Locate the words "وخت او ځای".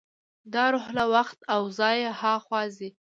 1.15-1.97